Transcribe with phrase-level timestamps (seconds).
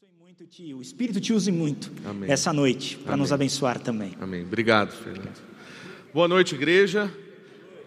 [0.00, 0.78] abençoe muito.
[0.78, 2.30] O Espírito te use muito Amém.
[2.30, 4.16] essa noite para nos abençoar também.
[4.18, 4.42] Amém.
[4.42, 5.38] Obrigado, Fernando.
[6.14, 7.12] Boa noite, igreja.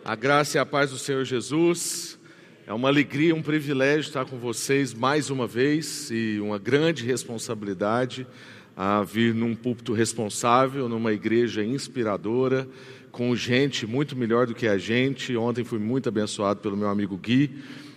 [0.05, 2.19] A graça e a paz do Senhor Jesus.
[2.67, 8.27] É uma alegria, um privilégio estar com vocês mais uma vez e uma grande responsabilidade
[8.77, 12.67] a vir num púlpito responsável, numa igreja inspiradora,
[13.11, 15.35] com gente muito melhor do que a gente.
[15.35, 17.49] Ontem fui muito abençoado pelo meu amigo Gui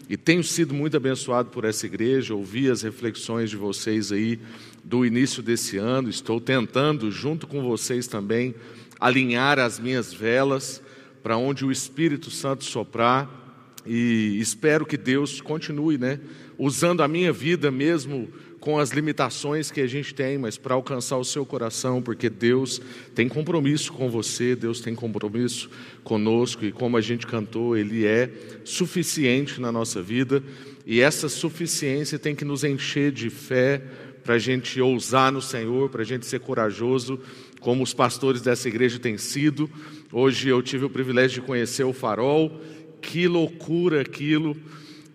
[0.09, 4.39] e tenho sido muito abençoado por essa igreja, ouvi as reflexões de vocês aí
[4.85, 6.09] do início desse ano.
[6.09, 8.55] Estou tentando, junto com vocês também,
[9.01, 10.81] alinhar as minhas velas
[11.23, 13.45] para onde o Espírito Santo soprar
[13.87, 16.19] e espero que Deus continue, né,
[16.59, 18.29] usando a minha vida mesmo
[18.67, 22.83] com as limitações que a gente tem, mas para alcançar o seu coração, porque Deus
[23.15, 25.71] tem compromisso com você, Deus tem compromisso
[26.03, 28.29] conosco e como a gente cantou, Ele é
[28.65, 30.43] suficiente na nossa vida
[30.85, 33.81] e essa suficiência tem que nos encher de fé
[34.25, 37.21] para a gente ousar no Senhor, para a gente ser corajoso,
[37.61, 39.71] como os pastores dessa igreja têm sido.
[40.11, 42.61] Hoje eu tive o privilégio de conhecer o Farol,
[43.01, 44.57] que loucura aquilo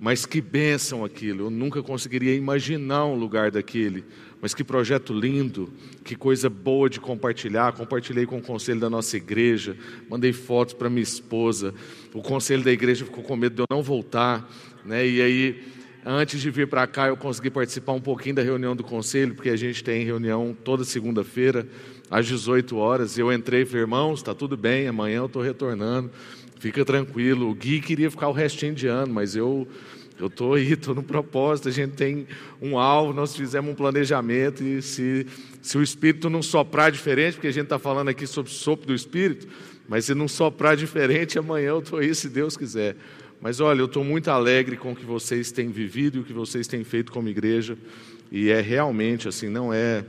[0.02, 4.04] mas que bênção aquilo, eu nunca conseguiria imaginar um lugar daquele.
[4.42, 5.72] Mas que projeto lindo,
[6.04, 7.72] que coisa boa de compartilhar.
[7.74, 9.78] Compartilhei com o conselho da nossa igreja,
[10.10, 11.72] mandei fotos para minha esposa.
[12.16, 14.50] O conselho da igreja ficou com medo de eu não voltar.
[14.84, 15.08] Né?
[15.08, 15.64] E aí,
[16.04, 19.52] antes de vir para cá, eu consegui participar um pouquinho da reunião do conselho, porque
[19.52, 21.68] a gente tem reunião toda segunda-feira,
[22.10, 23.20] às 18 horas.
[23.20, 26.10] E eu entrei e falei, irmãos, está tudo bem, amanhã eu estou retornando.
[26.62, 27.50] Fica tranquilo.
[27.50, 29.68] O Gui queria ficar o restinho de ano, mas eu
[30.20, 32.28] eu estou aí, estou no propósito, a gente tem
[32.62, 35.26] um alvo, nós fizemos um planejamento, e se,
[35.60, 38.86] se o Espírito não soprar diferente, porque a gente está falando aqui sobre o sopro
[38.86, 39.48] do Espírito,
[39.90, 42.96] mas se não soprar diferente, amanhã eu estou aí, se Deus quiser.
[43.42, 46.34] Mas olha, eu estou muito alegre com o que vocês têm vivido e o que
[46.34, 47.76] vocês têm feito como igreja,
[48.32, 50.06] e é realmente assim, não é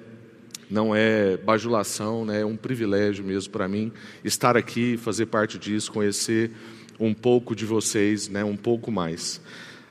[0.72, 2.40] não é bajulação, né?
[2.40, 3.92] é um privilégio mesmo para mim
[4.24, 6.50] estar aqui, fazer parte disso, conhecer
[6.98, 8.42] um pouco de vocês, né?
[8.42, 9.38] um pouco mais.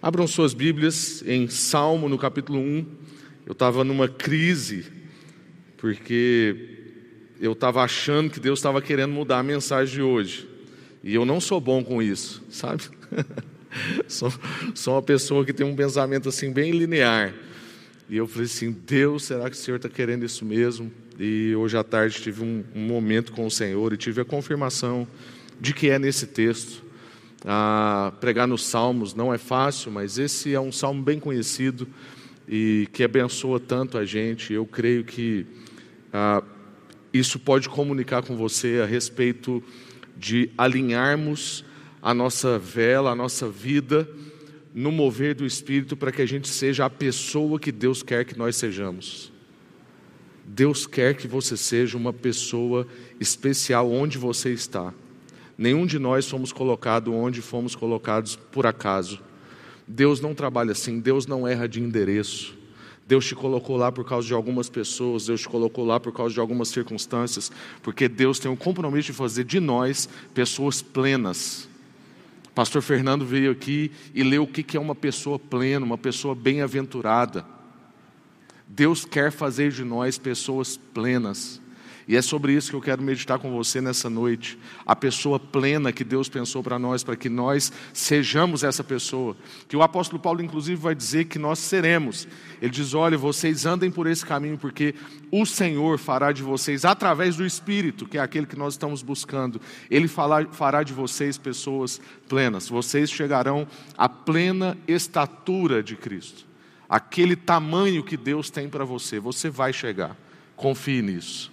[0.02, 2.86] Abram suas Bíblias em Salmo, no capítulo 1.
[3.46, 4.86] Eu estava numa crise,
[5.78, 6.80] porque
[7.40, 10.50] eu estava achando que Deus estava querendo mudar a mensagem de hoje.
[11.04, 12.84] E eu não sou bom com isso, sabe?
[14.08, 14.34] sou,
[14.74, 17.36] sou uma pessoa que tem um pensamento assim bem linear.
[18.10, 20.92] E eu falei assim: Deus, será que o Senhor está querendo isso mesmo?
[21.20, 25.08] E hoje à tarde tive um, um momento com o Senhor e tive a confirmação
[25.60, 26.84] de que é nesse texto
[27.46, 31.88] a pregar nos salmos não é fácil, mas esse é um salmo bem conhecido
[32.48, 34.54] e que abençoa tanto a gente.
[34.54, 35.46] Eu creio que
[36.14, 36.44] ah,
[37.14, 39.64] isso pode comunicar com você a respeito
[40.16, 41.66] de alinharmos
[42.02, 44.08] a nossa vela, a nossa vida
[44.74, 48.38] no mover do Espírito para que a gente seja a pessoa que Deus quer que
[48.38, 49.32] nós sejamos.
[50.46, 52.88] Deus quer que você seja uma pessoa
[53.20, 54.94] especial onde você está.
[55.58, 59.20] Nenhum de nós somos colocados onde fomos colocados por acaso.
[59.88, 62.58] Deus não trabalha assim, Deus não erra de endereço.
[63.08, 66.34] Deus te colocou lá por causa de algumas pessoas, Deus te colocou lá por causa
[66.34, 67.52] de algumas circunstâncias,
[67.84, 71.68] porque Deus tem o compromisso de fazer de nós pessoas plenas.
[72.54, 77.46] Pastor Fernando veio aqui e leu o que é uma pessoa plena, uma pessoa bem-aventurada.
[78.68, 81.61] Deus quer fazer de nós pessoas plenas.
[82.08, 84.58] E é sobre isso que eu quero meditar com você nessa noite.
[84.86, 89.36] A pessoa plena que Deus pensou para nós, para que nós sejamos essa pessoa.
[89.68, 92.28] Que o apóstolo Paulo, inclusive, vai dizer que nós seremos.
[92.62, 94.96] Ele diz: Olha, vocês andem por esse caminho, porque
[95.32, 99.62] o Senhor fará de vocês, através do Espírito, que é aquele que nós estamos buscando,
[99.90, 102.68] Ele fará de vocês pessoas plenas.
[102.68, 106.46] Vocês chegarão à plena estatura de Cristo.
[106.90, 110.18] Aquele tamanho que Deus tem para você, você vai chegar.
[110.58, 111.51] Confie nisso.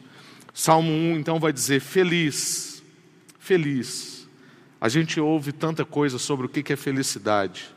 [0.58, 2.82] Salmo 1 então vai dizer: Feliz,
[3.38, 4.26] feliz.
[4.80, 7.72] A gente ouve tanta coisa sobre o que é felicidade,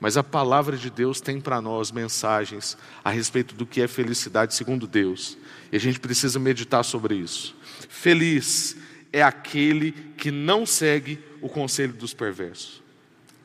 [0.00, 4.54] mas a palavra de Deus tem para nós mensagens a respeito do que é felicidade
[4.54, 5.36] segundo Deus,
[5.70, 7.54] e a gente precisa meditar sobre isso.
[7.90, 8.74] Feliz
[9.12, 12.82] é aquele que não segue o conselho dos perversos,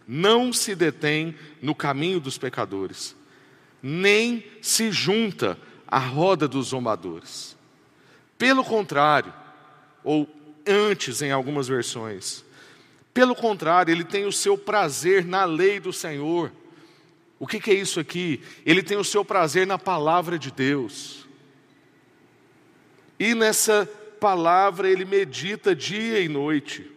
[0.08, 3.14] não se detém no caminho dos pecadores,
[3.84, 7.59] nem se junta à roda dos zombadores.
[8.40, 9.34] Pelo contrário,
[10.02, 10.26] ou
[10.66, 12.46] antes em algumas versões,
[13.14, 16.50] pelo contrário, ele tem o seu prazer na lei do Senhor.
[17.38, 18.42] O que, que é isso aqui?
[18.66, 21.28] Ele tem o seu prazer na palavra de Deus.
[23.20, 23.86] E nessa
[24.22, 26.90] palavra ele medita dia e noite.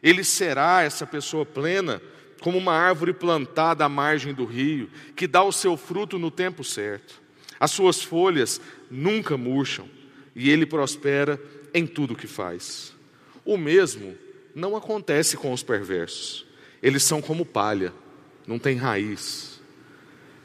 [0.00, 2.00] Ele será essa pessoa plena,
[2.40, 6.62] como uma árvore plantada à margem do rio, que dá o seu fruto no tempo
[6.62, 7.20] certo
[7.58, 9.97] As suas folhas nunca murcham
[10.38, 11.38] e ele prospera
[11.74, 12.94] em tudo que faz.
[13.44, 14.16] O mesmo
[14.54, 16.46] não acontece com os perversos.
[16.80, 17.92] Eles são como palha,
[18.46, 19.60] não têm raiz.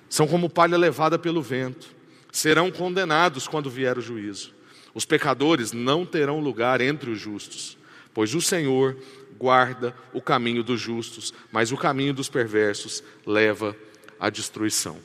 [0.09, 1.93] São como palha levada pelo vento.
[2.31, 4.51] Serão condenados quando vier o juízo.
[4.95, 7.77] Os pecadores não terão lugar entre os justos,
[8.15, 8.97] pois o Senhor
[9.37, 13.75] guarda o caminho dos justos, mas o caminho dos perversos leva
[14.19, 14.97] à destruição.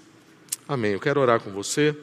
[0.66, 0.92] Amém.
[0.92, 1.94] Eu quero orar com você.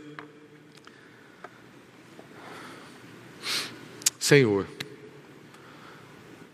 [4.25, 4.65] Senhor,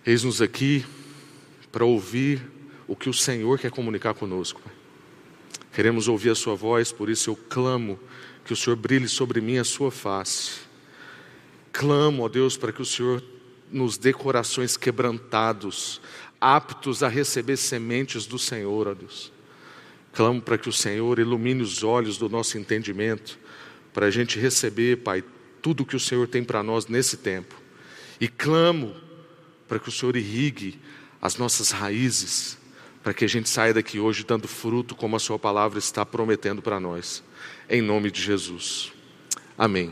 [0.06, 0.86] eis-nos aqui
[1.72, 2.46] para ouvir
[2.86, 4.62] o que o Senhor quer comunicar conosco.
[5.72, 7.98] Queremos ouvir a Sua voz, por isso eu clamo
[8.44, 10.60] que o Senhor brilhe sobre mim a Sua face.
[11.72, 13.24] Clamo, ó Deus, para que o Senhor
[13.72, 16.02] nos dê corações quebrantados,
[16.42, 19.32] aptos a receber sementes do Senhor, ó Deus.
[20.12, 23.40] Clamo para que o Senhor ilumine os olhos do nosso entendimento,
[23.94, 25.24] para a gente receber, Pai,
[25.62, 27.61] tudo que o Senhor tem para nós nesse tempo.
[28.22, 28.96] E clamo
[29.68, 30.80] para que o Senhor irrigue
[31.20, 32.56] as nossas raízes,
[33.02, 36.62] para que a gente saia daqui hoje dando fruto como a Sua palavra está prometendo
[36.62, 37.24] para nós.
[37.68, 38.94] Em nome de Jesus.
[39.58, 39.92] Amém.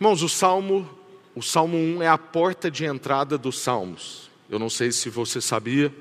[0.00, 0.88] Irmãos, o Salmo,
[1.34, 4.30] o Salmo 1 é a porta de entrada dos Salmos.
[4.48, 5.94] Eu não sei se você sabia,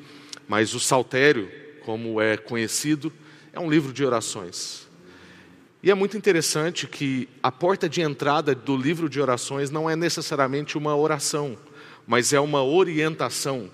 [0.48, 1.52] mas o Saltério,
[1.84, 3.12] como é conhecido,
[3.52, 4.88] é um livro de orações.
[5.84, 9.98] E é muito interessante que a porta de entrada do livro de orações não é
[9.98, 11.58] necessariamente uma oração,
[12.08, 13.70] mas é uma orientação.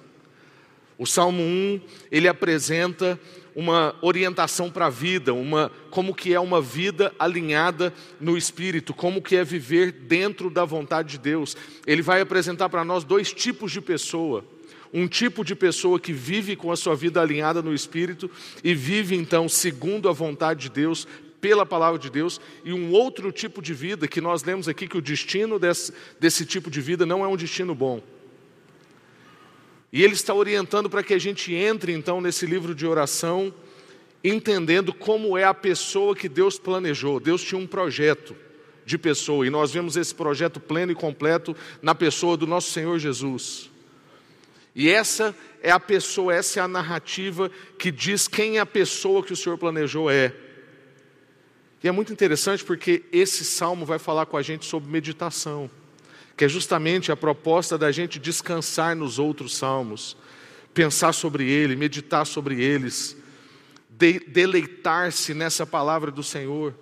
[0.97, 1.79] O Salmo 1,
[2.11, 3.19] ele apresenta
[3.55, 9.21] uma orientação para a vida, uma como que é uma vida alinhada no espírito, como
[9.21, 11.55] que é viver dentro da vontade de Deus.
[11.85, 14.43] Ele vai apresentar para nós dois tipos de pessoa.
[14.91, 18.31] Um tipo de pessoa que vive com a sua vida alinhada no espírito
[18.63, 21.07] e vive então segundo a vontade de Deus,
[21.39, 24.97] pela palavra de Deus, e um outro tipo de vida que nós lemos aqui que
[24.97, 28.01] o destino desse, desse tipo de vida não é um destino bom.
[29.91, 33.53] E ele está orientando para que a gente entre então nesse livro de oração,
[34.23, 37.19] entendendo como é a pessoa que Deus planejou.
[37.19, 38.35] Deus tinha um projeto
[38.85, 42.97] de pessoa, e nós vemos esse projeto pleno e completo na pessoa do nosso Senhor
[42.97, 43.69] Jesus.
[44.75, 49.23] E essa é a pessoa, essa é a narrativa que diz quem é a pessoa
[49.23, 50.33] que o Senhor planejou é.
[51.83, 55.69] E é muito interessante porque esse salmo vai falar com a gente sobre meditação,
[56.35, 60.17] que é justamente a proposta da gente descansar nos outros salmos,
[60.73, 63.15] pensar sobre ele, meditar sobre eles,
[63.89, 66.73] de, deleitar-se nessa palavra do Senhor.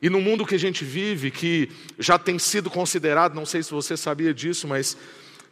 [0.00, 3.70] E no mundo que a gente vive, que já tem sido considerado, não sei se
[3.70, 4.96] você sabia disso, mas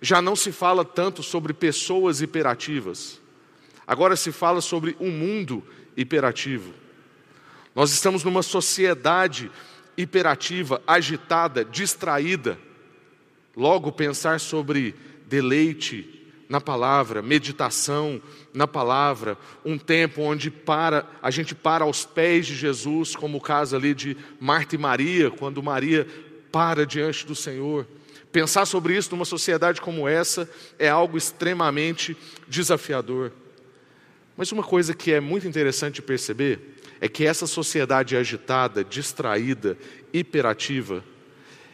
[0.01, 3.21] já não se fala tanto sobre pessoas hiperativas.
[3.87, 5.63] Agora se fala sobre um mundo
[5.97, 6.73] hiperativo.
[7.75, 9.51] Nós estamos numa sociedade
[9.97, 12.59] hiperativa, agitada, distraída.
[13.57, 14.95] Logo, pensar sobre
[15.27, 18.21] deleite na palavra, meditação
[18.53, 23.41] na palavra, um tempo onde para, a gente para aos pés de Jesus, como o
[23.41, 26.09] caso ali de Marta e Maria, quando Maria
[26.51, 27.87] para diante do Senhor.
[28.33, 32.17] Pensar sobre isso numa sociedade como essa é algo extremamente
[32.49, 33.33] desafiador.
[34.37, 39.79] Mas uma coisa que é muito interessante perceber é que essa sociedade agitada, distraída,
[40.13, 41.03] hiperativa,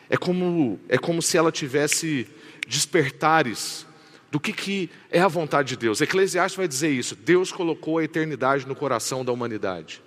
[0.09, 2.29] é como, é como se ela tivesse
[2.67, 3.85] despertares
[4.31, 6.01] do que, que é a vontade de Deus.
[6.01, 10.01] Eclesiastes vai dizer isso: Deus colocou a eternidade no coração da humanidade.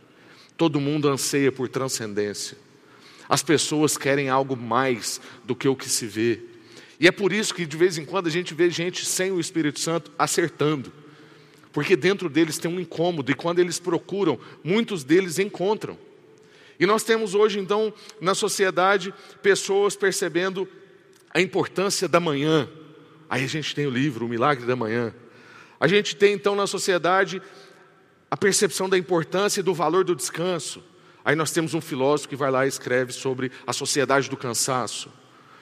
[0.55, 2.57] Todo mundo anseia por transcendência.
[3.27, 6.41] As pessoas querem algo mais do que o que se vê.
[6.99, 9.39] E é por isso que de vez em quando a gente vê gente sem o
[9.39, 10.91] Espírito Santo acertando
[11.71, 15.97] porque dentro deles tem um incômodo, e quando eles procuram, muitos deles encontram.
[16.79, 20.67] E nós temos hoje, então, na sociedade, pessoas percebendo
[21.33, 22.69] a importância da manhã.
[23.29, 25.13] Aí a gente tem o livro, O Milagre da Manhã.
[25.79, 27.41] A gente tem, então, na sociedade,
[28.31, 30.81] a percepção da importância e do valor do descanso.
[31.23, 35.11] Aí nós temos um filósofo que vai lá e escreve sobre a sociedade do cansaço.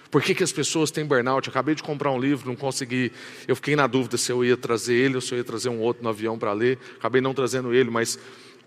[0.10, 1.48] Por que, que as pessoas têm burnout?
[1.48, 3.12] Eu acabei de comprar um livro, não consegui.
[3.48, 5.80] Eu fiquei na dúvida se eu ia trazer ele ou se eu ia trazer um
[5.80, 6.80] outro no avião para ler.
[6.98, 8.18] Acabei não trazendo ele, mas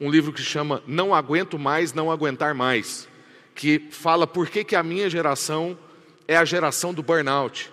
[0.01, 3.09] um livro que chama Não Aguento Mais, Não Aguentar Mais,
[3.55, 5.79] que fala por que, que a minha geração
[6.29, 7.73] é a geração do burnout.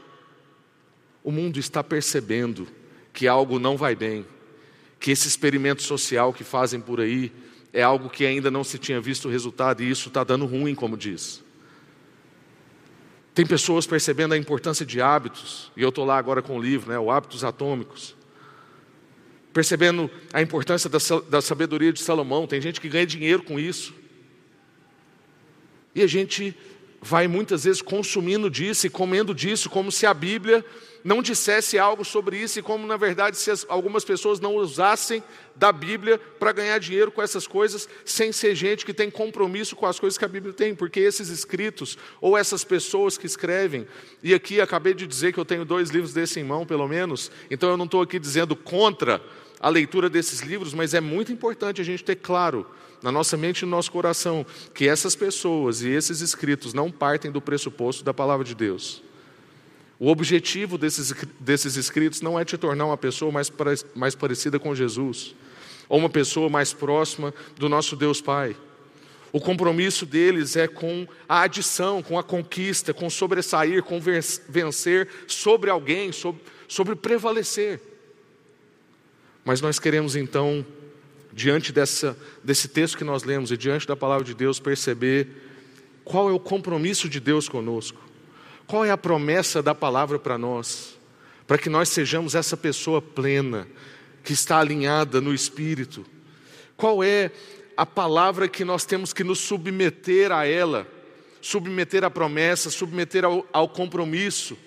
[1.24, 2.68] O mundo está percebendo
[3.14, 4.26] que algo não vai bem,
[5.00, 7.32] que esse experimento social que fazem por aí
[7.74, 10.74] é algo que ainda não se tinha visto o resultado e isso está dando ruim,
[10.74, 11.44] como diz.
[13.38, 16.90] Tem pessoas percebendo a importância de hábitos, e eu estou lá agora com o livro,
[16.90, 18.16] né, o Hábitos Atômicos.
[19.54, 20.98] Percebendo a importância da,
[21.30, 23.94] da sabedoria de Salomão, tem gente que ganha dinheiro com isso.
[25.94, 26.58] E a gente
[27.00, 30.66] vai muitas vezes consumindo disso e comendo disso, como se a Bíblia
[31.04, 35.24] não dissesse algo sobre isso, e como na verdade se as, algumas pessoas não usassem
[35.56, 39.86] da Bíblia para ganhar dinheiro com essas coisas, sem ser gente que tem compromisso com
[39.86, 43.88] as coisas que a Bíblia tem, porque esses escritos, ou essas pessoas que escrevem,
[44.22, 47.32] e aqui acabei de dizer que eu tenho dois livros desse em mão, pelo menos,
[47.50, 49.22] então eu não estou aqui dizendo contra
[49.60, 52.66] a leitura desses livros, mas é muito importante a gente ter claro
[53.02, 57.32] na nossa mente e no nosso coração que essas pessoas e esses escritos não partem
[57.32, 59.07] do pressuposto da palavra de Deus.
[60.00, 63.52] O objetivo desses, desses escritos não é te tornar uma pessoa mais,
[63.96, 65.34] mais parecida com Jesus,
[65.90, 68.56] ou uma pessoa mais próxima do nosso Deus Pai.
[69.32, 75.70] O compromisso deles é com a adição, com a conquista, com sobressair, com vencer sobre
[75.70, 77.82] alguém, sobre, sobre prevalecer.
[79.44, 80.66] Mas nós queremos então,
[81.34, 85.28] diante dessa, desse texto que nós lemos e diante da palavra de Deus, perceber
[86.04, 88.07] qual é o compromisso de Deus conosco.
[88.68, 91.00] Qual é a promessa da palavra para nós?
[91.48, 93.66] Para que nós sejamos essa pessoa plena,
[94.24, 96.06] que está alinhada no espírito.
[96.76, 97.32] Qual é
[97.78, 100.86] a palavra que nós temos que nos submeter a ela?
[101.42, 104.58] Submeter à promessa, submeter ao, ao compromisso.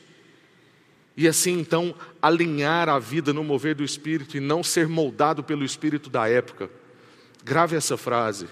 [1.15, 5.63] E assim então alinhar a vida no mover do espírito e não ser moldado pelo
[5.63, 6.71] espírito da época.
[7.45, 8.49] Grave essa frase.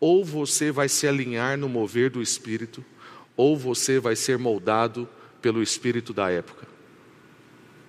[0.00, 2.84] Ou você vai se alinhar no mover do espírito,
[3.36, 5.08] ou você vai ser moldado
[5.40, 6.66] pelo espírito da época.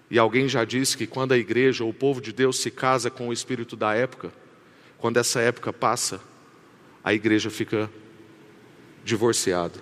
[0.09, 3.09] E alguém já disse que quando a igreja ou o povo de Deus se casa
[3.09, 4.31] com o espírito da época,
[4.97, 6.21] quando essa época passa,
[7.03, 7.89] a igreja fica
[9.03, 9.79] divorciada,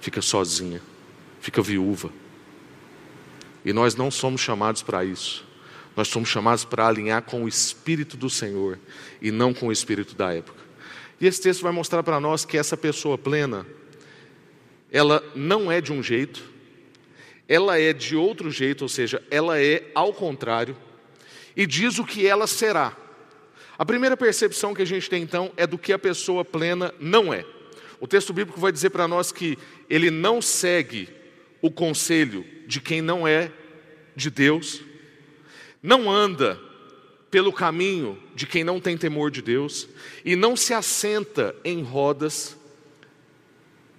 [0.00, 0.80] fica sozinha,
[1.40, 2.10] fica viúva.
[3.64, 5.46] E nós não somos chamados para isso.
[5.96, 8.78] Nós somos chamados para alinhar com o espírito do Senhor
[9.20, 10.60] e não com o espírito da época.
[11.20, 13.66] E esse texto vai mostrar para nós que essa pessoa plena,
[14.92, 16.42] ela não é de um jeito,
[17.48, 20.76] ela é de outro jeito, ou seja, ela é ao contrário,
[21.56, 22.96] e diz o que ela será.
[23.78, 27.32] A primeira percepção que a gente tem então é do que a pessoa plena não
[27.32, 27.44] é.
[27.98, 31.08] O texto bíblico vai dizer para nós que ele não segue
[31.62, 33.52] o conselho de quem não é
[34.14, 34.82] de Deus,
[35.82, 36.60] não anda
[37.30, 39.88] pelo caminho de quem não tem temor de Deus
[40.24, 42.56] e não se assenta em rodas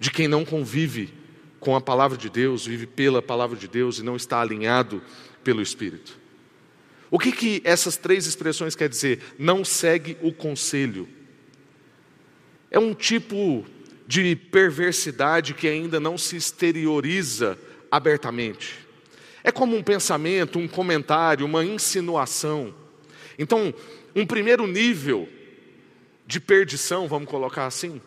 [0.02, 1.14] de quem não convive
[1.60, 5.00] com a palavra de Deus, vive pela palavra de Deus e não está alinhado
[5.44, 6.18] pelo Espírito.
[7.08, 9.22] O que, que essas três expressões quer dizer?
[9.38, 11.08] Não segue o conselho.
[12.68, 13.64] É um tipo
[14.04, 17.56] de perversidade que ainda não se exterioriza
[17.88, 18.84] abertamente.
[19.44, 22.74] É como um pensamento, um comentário, uma insinuação.
[23.38, 23.72] Então,
[24.16, 25.28] um primeiro nível
[26.26, 28.00] de perdição, vamos colocar assim,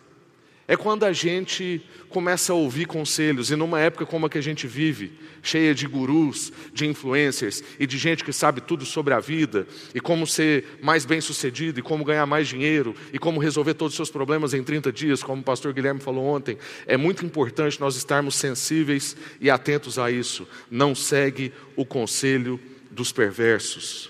[0.68, 4.42] é quando a gente começa a ouvir conselhos, e numa época como a que a
[4.42, 5.12] gente vive,
[5.44, 10.00] cheia de gurus, de influencers e de gente que sabe tudo sobre a vida, e
[10.00, 13.98] como ser mais bem sucedido, e como ganhar mais dinheiro, e como resolver todos os
[13.98, 16.58] seus problemas em 30 dias, como o pastor Guilherme falou ontem,
[16.88, 20.48] é muito importante nós estarmos sensíveis e atentos a isso.
[20.72, 24.10] Não segue o conselho dos perversos.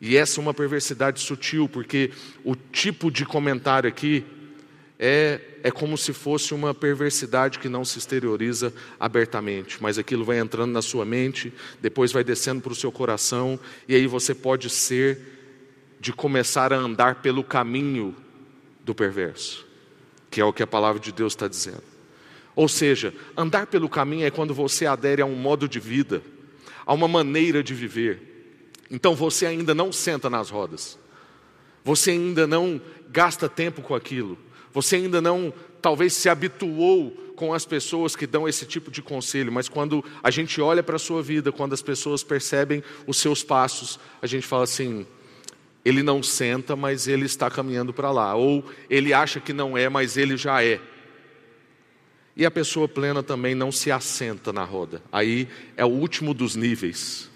[0.00, 2.10] E essa é uma perversidade sutil, porque
[2.44, 4.24] o tipo de comentário aqui
[4.98, 10.38] é, é como se fosse uma perversidade que não se exterioriza abertamente, mas aquilo vai
[10.38, 14.68] entrando na sua mente, depois vai descendo para o seu coração, e aí você pode
[14.68, 15.20] ser
[16.00, 18.14] de começar a andar pelo caminho
[18.84, 19.64] do perverso,
[20.30, 21.82] que é o que a palavra de Deus está dizendo.
[22.56, 26.22] Ou seja, andar pelo caminho é quando você adere a um modo de vida,
[26.84, 28.72] a uma maneira de viver.
[28.90, 30.98] Então você ainda não senta nas rodas,
[31.84, 34.36] você ainda não gasta tempo com aquilo,
[34.80, 39.50] você ainda não, talvez, se habituou com as pessoas que dão esse tipo de conselho,
[39.50, 43.42] mas quando a gente olha para a sua vida, quando as pessoas percebem os seus
[43.42, 45.04] passos, a gente fala assim:
[45.84, 49.88] ele não senta, mas ele está caminhando para lá, ou ele acha que não é,
[49.88, 50.80] mas ele já é.
[52.36, 55.02] E a pessoa plena também não se assenta na roda.
[55.10, 57.28] Aí é o último dos níveis.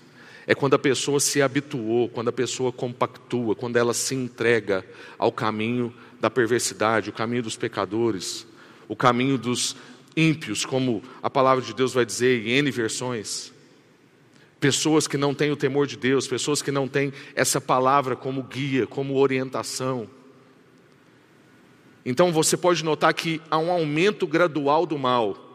[0.46, 4.86] É quando a pessoa se habituou, quando a pessoa compactua, quando ela se entrega
[5.18, 8.46] ao caminho da perversidade, o caminho dos pecadores,
[8.86, 9.74] o caminho dos
[10.16, 13.52] ímpios, como a palavra de Deus vai dizer em N versões.
[14.60, 18.44] Pessoas que não têm o temor de Deus, pessoas que não têm essa palavra como
[18.44, 20.08] guia, como orientação.
[22.06, 25.51] Então você pode notar que há um aumento gradual do mal.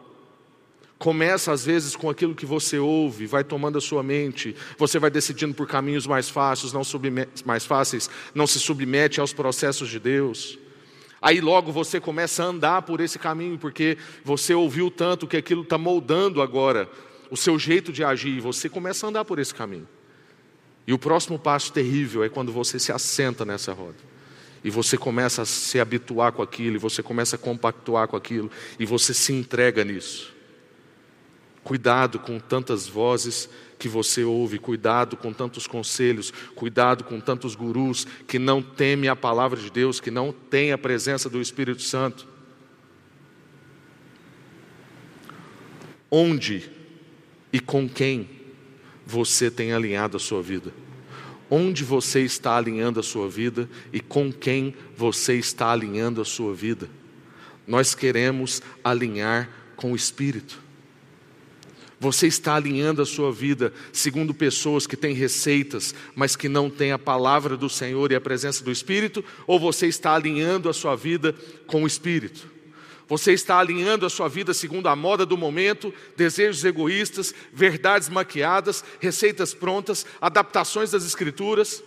[0.98, 5.10] Começa às vezes com aquilo que você ouve, vai tomando a sua mente, você vai
[5.10, 6.82] decidindo por caminhos mais fáceis, não
[7.44, 10.58] mais fáceis, não se submete aos processos de Deus.
[11.22, 15.62] Aí logo você começa a andar por esse caminho, porque você ouviu tanto que aquilo
[15.62, 16.88] está moldando agora
[17.30, 19.86] o seu jeito de agir, e você começa a andar por esse caminho.
[20.86, 23.98] E o próximo passo terrível é quando você se assenta nessa roda.
[24.64, 28.50] E você começa a se habituar com aquilo, e você começa a compactuar com aquilo,
[28.78, 30.37] e você se entrega nisso.
[31.68, 33.46] Cuidado com tantas vozes
[33.78, 39.14] que você ouve, cuidado com tantos conselhos, cuidado com tantos gurus que não temem a
[39.14, 42.26] palavra de Deus, que não têm a presença do Espírito Santo.
[46.10, 46.70] Onde
[47.52, 48.30] e com quem
[49.04, 50.72] você tem alinhado a sua vida?
[51.50, 56.54] Onde você está alinhando a sua vida e com quem você está alinhando a sua
[56.54, 56.88] vida?
[57.66, 60.66] Nós queremos alinhar com o Espírito.
[62.00, 66.92] Você está alinhando a sua vida segundo pessoas que têm receitas, mas que não têm
[66.92, 69.24] a palavra do Senhor e a presença do Espírito?
[69.46, 71.34] Ou você está alinhando a sua vida
[71.66, 72.48] com o Espírito?
[73.08, 78.84] Você está alinhando a sua vida segundo a moda do momento, desejos egoístas, verdades maquiadas,
[79.00, 81.82] receitas prontas, adaptações das Escrituras?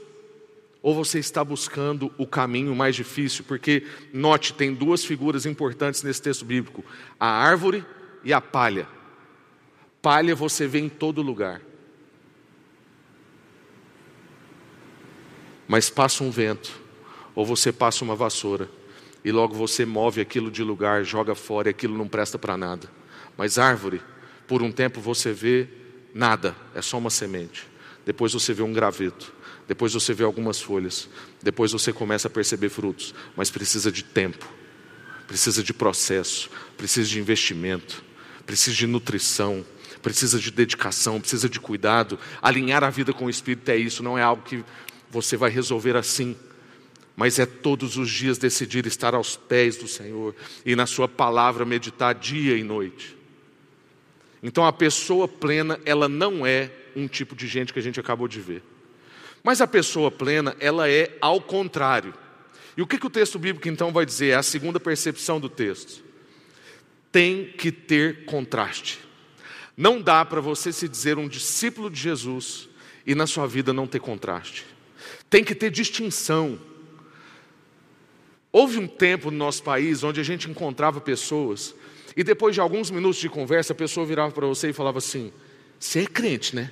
[0.81, 3.45] Ou você está buscando o caminho mais difícil?
[3.47, 6.83] Porque, note, tem duas figuras importantes nesse texto bíblico:
[7.19, 7.85] a árvore
[8.23, 8.87] e a palha.
[10.01, 11.61] Palha você vê em todo lugar.
[15.67, 16.81] Mas passa um vento,
[17.35, 18.69] ou você passa uma vassoura,
[19.23, 22.89] e logo você move aquilo de lugar, joga fora e aquilo não presta para nada.
[23.37, 24.01] Mas árvore,
[24.47, 25.69] por um tempo você vê
[26.13, 27.67] nada, é só uma semente.
[28.05, 29.31] Depois você vê um graveto,
[29.67, 31.07] depois você vê algumas folhas,
[31.41, 34.51] depois você começa a perceber frutos, mas precisa de tempo,
[35.27, 38.03] precisa de processo, precisa de investimento,
[38.45, 39.63] precisa de nutrição,
[40.01, 42.19] precisa de dedicação, precisa de cuidado.
[42.41, 44.63] Alinhar a vida com o Espírito é isso, não é algo que
[45.09, 46.35] você vai resolver assim.
[47.15, 51.65] Mas é todos os dias decidir estar aos pés do Senhor e na Sua palavra
[51.65, 53.17] meditar dia e noite.
[54.41, 58.27] Então a pessoa plena, ela não é um tipo de gente que a gente acabou
[58.27, 58.63] de ver.
[59.43, 62.13] Mas a pessoa plena, ela é ao contrário.
[62.75, 64.29] E o que, que o texto bíblico então vai dizer?
[64.29, 66.03] É a segunda percepção do texto.
[67.11, 68.99] Tem que ter contraste.
[69.75, 72.69] Não dá para você se dizer um discípulo de Jesus
[73.05, 74.65] e na sua vida não ter contraste.
[75.29, 76.59] Tem que ter distinção.
[78.51, 81.73] Houve um tempo no nosso país onde a gente encontrava pessoas
[82.15, 85.31] e depois de alguns minutos de conversa a pessoa virava para você e falava assim:
[85.79, 86.71] Você é crente, né?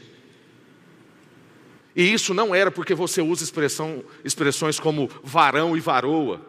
[1.96, 6.42] E isso não era porque você usa expressão, expressões como varão e varoa,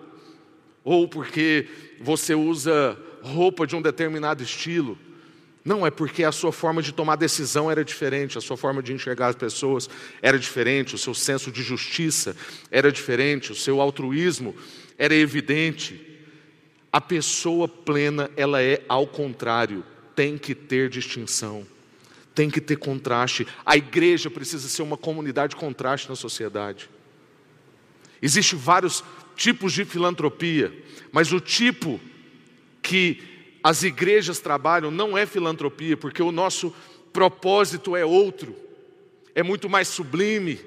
[0.84, 1.66] ou porque
[2.00, 4.98] você usa roupa de um determinado estilo.
[5.64, 8.92] Não, é porque a sua forma de tomar decisão era diferente, a sua forma de
[8.92, 9.90] enxergar as pessoas
[10.22, 12.34] era diferente, o seu senso de justiça
[12.70, 14.54] era diferente, o seu altruísmo
[14.96, 16.06] era evidente.
[16.90, 19.84] A pessoa plena, ela é ao contrário,
[20.16, 21.66] tem que ter distinção,
[22.34, 23.46] tem que ter contraste.
[23.64, 26.88] A igreja precisa ser uma comunidade de contraste na sociedade.
[28.22, 29.04] Existem vários
[29.36, 30.72] tipos de filantropia,
[31.12, 32.00] mas o tipo
[32.82, 33.29] que
[33.62, 36.74] as igrejas trabalham não é filantropia, porque o nosso
[37.12, 38.54] propósito é outro,
[39.34, 40.58] é muito mais sublime.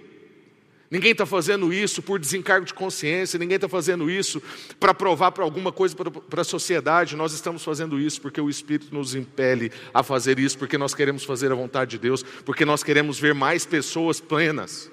[0.93, 4.39] Ninguém está fazendo isso por desencargo de consciência, ninguém está fazendo isso
[4.79, 7.15] para provar para alguma coisa para a sociedade.
[7.15, 11.23] Nós estamos fazendo isso porque o Espírito nos impele a fazer isso, porque nós queremos
[11.23, 14.91] fazer a vontade de Deus, porque nós queremos ver mais pessoas plenas.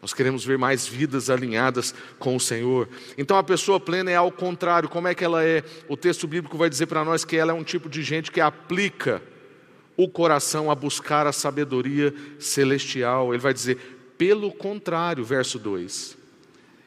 [0.00, 2.88] Nós queremos ver mais vidas alinhadas com o Senhor.
[3.16, 4.88] Então a pessoa plena é ao contrário.
[4.88, 5.64] Como é que ela é?
[5.88, 8.40] O texto bíblico vai dizer para nós que ela é um tipo de gente que
[8.40, 9.22] aplica
[9.96, 13.32] o coração a buscar a sabedoria celestial.
[13.32, 13.78] Ele vai dizer,
[14.18, 16.16] pelo contrário, verso 2.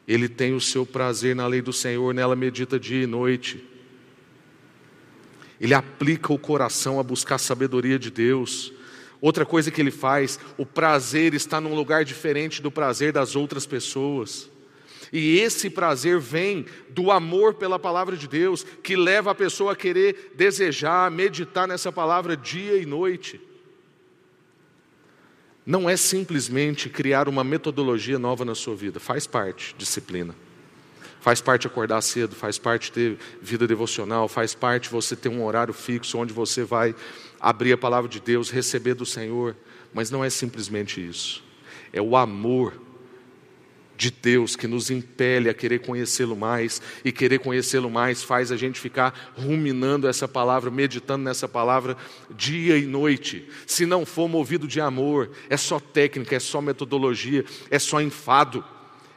[0.08, 3.64] Ele tem o seu prazer na lei do Senhor, nela medita dia e noite.
[5.60, 8.72] Ele aplica o coração a buscar a sabedoria de Deus.
[9.22, 13.66] Outra coisa que ele faz, o prazer está num lugar diferente do prazer das outras
[13.66, 14.50] pessoas.
[15.12, 19.76] E esse prazer vem do amor pela palavra de Deus, que leva a pessoa a
[19.76, 23.42] querer desejar, meditar nessa palavra dia e noite.
[25.66, 30.36] Não é simplesmente criar uma metodologia nova na sua vida, faz parte, disciplina.
[31.22, 35.74] Faz parte acordar cedo, faz parte ter vida devocional, faz parte você ter um horário
[35.74, 36.96] fixo onde você vai
[37.40, 39.56] abrir a palavra de Deus, receber do Senhor,
[39.94, 41.44] mas não é simplesmente isso.
[41.92, 42.74] É o amor
[43.98, 48.56] de Deus que nos impele a querer conhecê-lo mais, e querer conhecê-lo mais faz a
[48.56, 51.98] gente ficar ruminando essa palavra, meditando nessa palavra
[52.30, 53.46] dia e noite.
[53.68, 58.64] Se não for movido de amor, é só técnica, é só metodologia, é só enfado,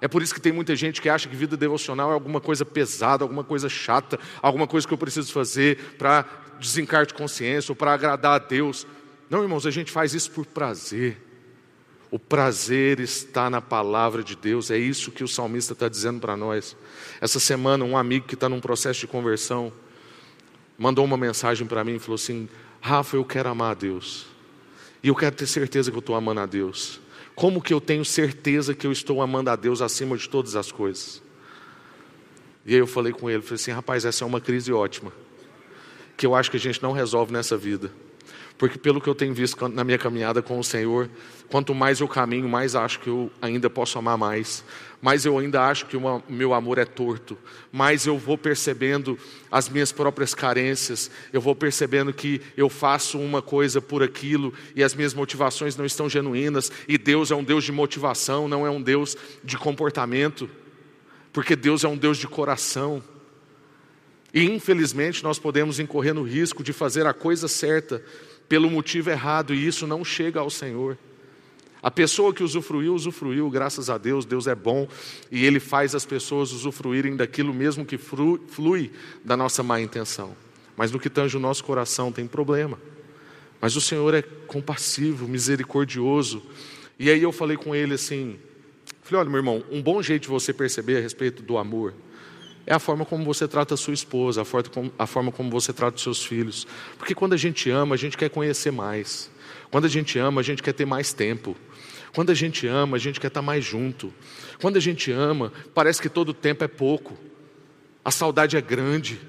[0.02, 2.64] É por isso que tem muita gente que acha que vida devocional é alguma coisa
[2.64, 6.24] pesada, alguma coisa chata, alguma coisa que eu preciso fazer para
[6.62, 8.87] desencar de consciência ou para agradar a Deus.
[9.29, 11.20] Não, irmãos, a gente faz isso por prazer.
[12.11, 16.37] O prazer está na palavra de Deus, é isso que o salmista está dizendo para
[16.37, 16.77] nós.
[17.20, 19.72] Essa semana, um amigo que está num processo de conversão
[20.77, 22.48] mandou uma mensagem para mim e falou assim:
[22.81, 24.27] Rafa, eu quero amar a Deus,
[25.03, 27.01] e eu quero ter certeza que eu estou amando a Deus.
[27.35, 30.70] Como que eu tenho certeza que eu estou amando a Deus acima de todas as
[30.70, 31.22] coisas?
[32.66, 35.12] E aí eu falei com ele, falei assim, rapaz, essa é uma crise ótima,
[36.16, 37.90] que eu acho que a gente não resolve nessa vida.
[38.59, 41.11] Porque pelo que eu tenho visto na minha caminhada com o Senhor,
[41.48, 44.64] quanto mais eu caminho, mais acho que eu ainda posso amar mais.
[45.01, 47.37] Mais eu ainda acho que o meu amor é torto.
[47.72, 49.18] Mais eu vou percebendo
[49.51, 51.11] as minhas próprias carências.
[51.33, 55.85] Eu vou percebendo que eu faço uma coisa por aquilo e as minhas motivações não
[55.85, 56.70] estão genuínas.
[56.87, 60.48] E Deus é um Deus de motivação, não é um Deus de comportamento.
[61.33, 63.03] Porque Deus é um Deus de coração.
[64.33, 68.03] E infelizmente nós podemos incorrer no risco de fazer a coisa certa
[68.49, 70.97] pelo motivo errado e isso não chega ao Senhor.
[71.83, 74.88] A pessoa que usufruiu, usufruiu, graças a Deus, Deus é bom
[75.31, 78.92] e Ele faz as pessoas usufruírem daquilo mesmo que flui
[79.25, 80.35] da nossa má intenção.
[80.77, 82.79] Mas no que tange o nosso coração tem problema.
[83.61, 86.42] Mas o Senhor é compassivo, misericordioso.
[86.99, 88.38] E aí eu falei com ele assim:
[89.03, 91.92] falei, olha, meu irmão, um bom jeito de você perceber a respeito do amor
[92.66, 96.03] é a forma como você trata a sua esposa, a forma, como, você trata os
[96.03, 96.66] seus filhos.
[96.96, 99.31] Porque quando a gente ama, a gente quer conhecer mais.
[99.70, 101.57] Quando a gente ama, a gente quer ter mais tempo.
[102.14, 104.12] Quando a gente ama, a gente quer estar mais junto.
[104.61, 107.18] Quando a gente ama, parece que todo tempo é pouco.
[108.05, 109.20] A saudade é grande.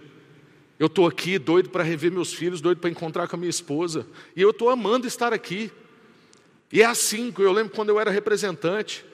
[0.77, 4.05] Eu estou aqui doido para rever meus filhos, doido para encontrar com a minha esposa.
[4.35, 5.71] E eu estou amando estar aqui.
[6.71, 9.05] E é assim, eu lembro quando eu era representante.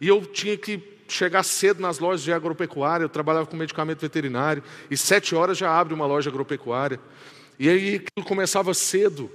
[0.00, 4.62] E eu tinha que chegar cedo nas lojas de agropecuária, eu trabalhava com medicamento veterinário,
[4.90, 7.00] e sete horas já abre uma loja agropecuária.
[7.58, 9.30] E aí aquilo começava cedo.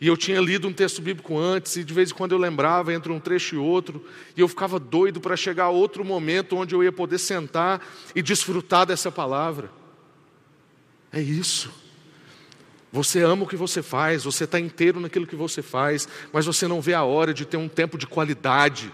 [0.00, 2.92] E eu tinha lido um texto bíblico antes, e de vez em quando eu lembrava
[2.92, 4.04] entre um trecho e outro,
[4.36, 7.80] e eu ficava doido para chegar a outro momento onde eu ia poder sentar
[8.14, 9.70] e desfrutar dessa palavra.
[11.12, 11.70] É isso.
[12.92, 16.68] Você ama o que você faz, você está inteiro naquilo que você faz, mas você
[16.68, 18.92] não vê a hora de ter um tempo de qualidade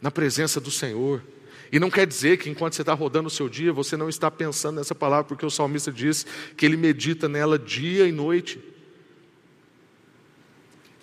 [0.00, 1.22] na presença do Senhor.
[1.70, 4.30] E não quer dizer que enquanto você está rodando o seu dia, você não está
[4.30, 8.58] pensando nessa palavra, porque o salmista diz que ele medita nela dia e noite.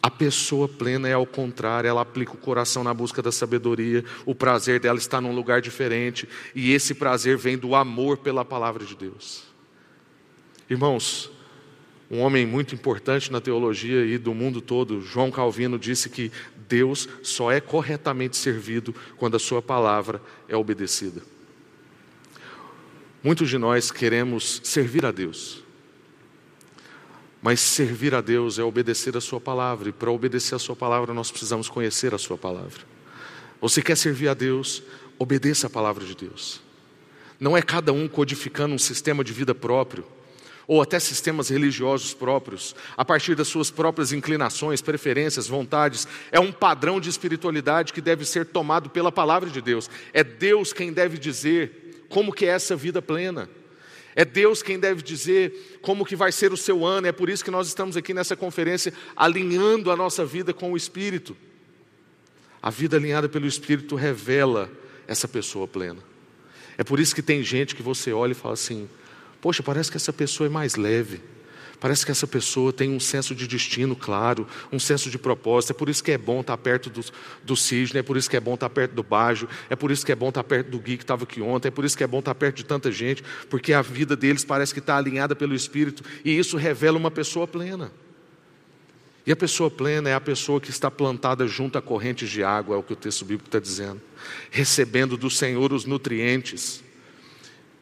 [0.02, 4.36] A pessoa plena é ao contrário, ela aplica o coração na busca da sabedoria, o
[4.36, 8.96] prazer dela está num lugar diferente, e esse prazer vem do amor pela palavra de
[8.96, 9.44] Deus.
[10.70, 11.32] Irmãos,
[12.10, 16.32] um homem muito importante na teologia e do mundo todo, João Calvino, disse que
[16.68, 21.22] Deus só é corretamente servido quando a Sua palavra é obedecida.
[23.24, 25.64] Muitos de nós queremos servir a Deus,
[27.42, 31.14] mas servir a Deus é obedecer a Sua palavra, e para obedecer a Sua palavra
[31.14, 32.82] nós precisamos conhecer a Sua palavra.
[33.62, 34.84] Você quer servir a Deus,
[35.18, 36.62] obedeça a palavra de Deus.
[37.40, 40.06] Não é cada um codificando um sistema de vida próprio
[40.68, 46.08] ou até sistemas religiosos próprios, a partir das suas próprias inclinações, preferências, vontades.
[46.32, 49.90] É um padrão de espiritualidade que deve ser tomado pela palavra de Deus.
[50.14, 53.50] É Deus quem deve dizer como que é essa vida plena.
[54.16, 57.08] É Deus quem deve dizer como que vai ser o seu ano.
[57.08, 60.78] É por isso que nós estamos aqui nessa conferência alinhando a nossa vida com o
[60.78, 61.36] Espírito.
[62.62, 64.72] A vida alinhada pelo Espírito revela
[65.06, 66.00] essa pessoa plena.
[66.78, 68.90] É por isso que tem gente que você olha e fala assim:
[69.46, 71.22] Poxa, parece que essa pessoa é mais leve.
[71.80, 75.70] Parece que essa pessoa tem um senso de destino claro, um senso de propósito.
[75.70, 77.02] É por isso que é bom estar perto do,
[77.44, 80.04] do cisne, é por isso que é bom estar perto do bajo, é por isso
[80.04, 82.04] que é bom estar perto do Gui que estava aqui ontem, é por isso que
[82.04, 85.36] é bom estar perto de tanta gente, porque a vida deles parece que está alinhada
[85.36, 87.92] pelo Espírito e isso revela uma pessoa plena.
[89.28, 92.78] E a pessoa plena é a pessoa que está plantada junto a correntes de água,
[92.78, 94.02] é o que o texto bíblico está dizendo,
[94.50, 96.84] recebendo do Senhor os nutrientes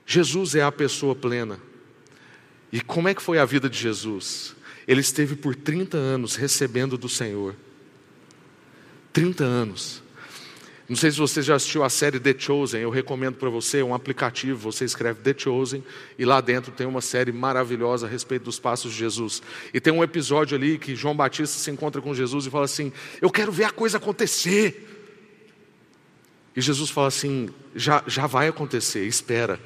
[0.06, 1.60] Jesus é a pessoa plena.
[2.72, 4.56] E como é que foi a vida de Jesus?
[4.88, 7.56] Ele esteve por 30 anos recebendo do Senhor.
[9.14, 10.04] 30 anos.
[10.88, 13.84] Não sei se você já assistiu a série The Chosen, eu recomendo para você, é
[13.84, 15.84] um aplicativo, você escreve The Chosen
[16.20, 19.42] e lá dentro tem uma série maravilhosa a respeito dos passos de Jesus.
[19.74, 22.92] E tem um episódio ali que João Batista se encontra com Jesus e fala assim:
[23.22, 24.90] Eu quero ver a coisa acontecer.
[26.56, 29.60] E Jesus fala assim: Já, já vai acontecer, espera.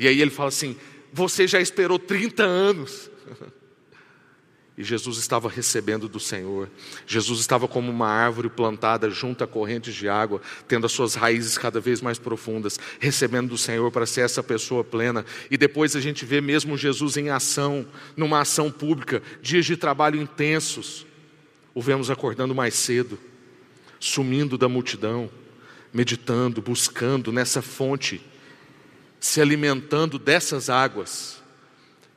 [0.00, 0.74] E aí ele fala assim:
[1.12, 3.10] Você já esperou 30 anos.
[4.78, 6.70] e Jesus estava recebendo do Senhor.
[7.06, 11.58] Jesus estava como uma árvore plantada junto a correntes de água, tendo as suas raízes
[11.58, 15.22] cada vez mais profundas, recebendo do Senhor para ser essa pessoa plena.
[15.50, 17.86] E depois a gente vê mesmo Jesus em ação,
[18.16, 21.06] numa ação pública, dias de trabalho intensos.
[21.74, 23.18] O vemos acordando mais cedo,
[24.00, 25.30] sumindo da multidão,
[25.92, 28.29] meditando, buscando nessa fonte,
[29.20, 31.42] se alimentando dessas águas.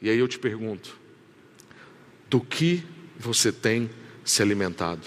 [0.02, 0.98] E aí eu te pergunto:
[2.30, 2.84] do que
[3.20, 3.90] você tem
[4.24, 5.02] se alimentado?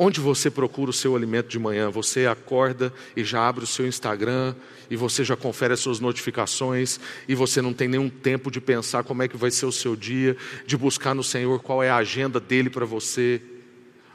[0.00, 1.90] Onde você procura o seu alimento de manhã?
[1.90, 4.54] Você acorda e já abre o seu Instagram
[4.88, 9.02] e você já confere as suas notificações e você não tem nenhum tempo de pensar
[9.02, 11.96] como é que vai ser o seu dia, de buscar no Senhor qual é a
[11.96, 13.42] agenda dele para você.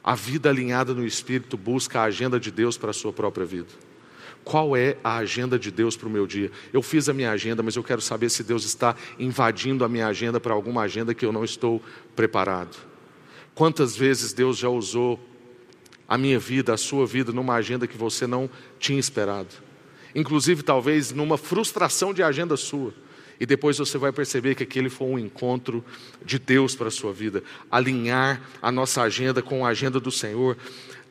[0.01, 3.69] A vida alinhada no Espírito busca a agenda de Deus para a sua própria vida.
[4.43, 6.51] Qual é a agenda de Deus para o meu dia?
[6.71, 10.07] Eu fiz a minha agenda, mas eu quero saber se Deus está invadindo a minha
[10.07, 11.81] agenda para alguma agenda que eu não estou
[12.15, 12.77] preparado.
[13.55, 15.19] Quantas vezes Deus já usou
[16.07, 19.49] a minha vida, a sua vida, numa agenda que você não tinha esperado?
[20.13, 22.93] Inclusive, talvez numa frustração de agenda sua.
[23.39, 25.83] E depois você vai perceber que aquele foi um encontro
[26.23, 27.43] de Deus para a sua vida.
[27.69, 30.57] Alinhar a nossa agenda com a agenda do Senhor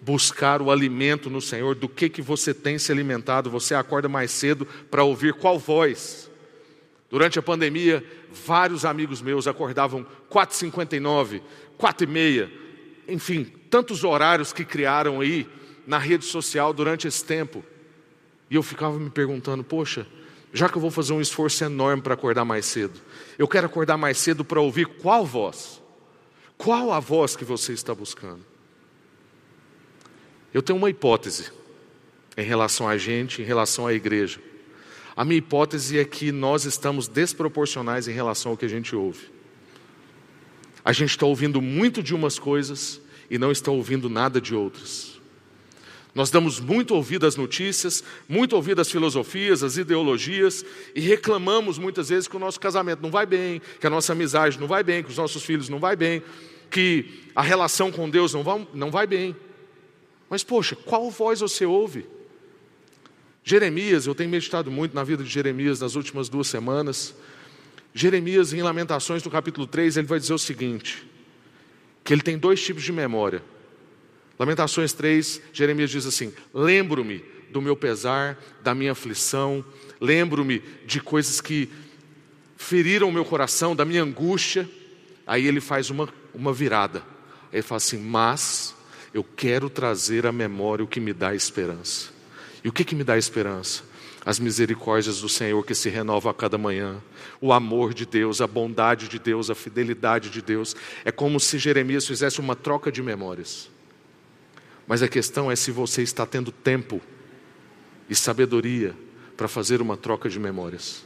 [0.03, 3.49] buscar o alimento no Senhor, do que, que você tem se alimentado.
[3.51, 6.31] Você acorda mais cedo para ouvir qual voz.
[7.09, 11.41] Durante a pandemia, vários amigos meus acordavam 4h59,
[11.79, 12.51] 4h30,
[13.07, 15.47] enfim, tantos horários que criaram aí
[15.87, 17.63] na rede social durante esse tempo.
[18.51, 20.07] E eu ficava me perguntando, poxa,
[20.53, 23.01] já que eu vou fazer um esforço enorme para acordar mais cedo,
[23.39, 25.81] eu quero acordar mais cedo para ouvir qual voz?
[26.59, 28.52] Qual a voz que você está buscando?
[30.53, 31.51] Eu tenho uma hipótese
[32.37, 34.41] em relação a gente, em relação à igreja.
[35.17, 39.31] A minha hipótese é que nós estamos desproporcionais em relação ao que a gente ouve.
[40.85, 45.21] A gente está ouvindo muito de umas coisas e não está ouvindo nada de outras.
[46.15, 52.11] Nós damos muito ouvido às notícias, muito ouvido às filosofias, às ideologias e reclamamos muitas
[52.11, 55.03] vezes que o nosso casamento não vai bem, que a nossa amizade não vai bem,
[55.03, 56.23] que os nossos filhos não vai bem,
[56.71, 59.35] que a relação com Deus não vai, não vai bem.
[60.33, 62.07] Mas, poxa, qual voz você ouve?
[63.45, 67.15] Jeremias, eu tenho meditado muito na vida de Jeremias nas últimas duas semanas.
[67.93, 71.07] Jeremias, em Lamentações, no capítulo 3, ele vai dizer o seguinte:
[72.03, 73.43] que ele tem dois tipos de memória.
[74.39, 79.63] Lamentações 3, Jeremias diz assim: Lembro-me do meu pesar, da minha aflição,
[80.01, 81.69] lembro-me de coisas que
[82.57, 84.67] feriram o meu coração, da minha angústia.
[85.27, 87.03] Aí ele faz uma, uma virada.
[87.53, 88.75] Ele fala assim: Mas
[89.13, 92.11] eu quero trazer à memória o que me dá esperança.
[92.65, 93.83] E o que, que me dá esperança?
[94.25, 97.03] As misericórdias do Senhor que se renovam a cada manhã,
[97.41, 100.77] o amor de Deus, a bondade de Deus, a fidelidade de Deus.
[101.05, 103.69] É como se Jeremias fizesse uma troca de memórias.
[104.87, 107.01] Mas a questão é se você está tendo tempo
[108.09, 108.95] e sabedoria
[109.37, 111.05] para fazer uma troca de memórias.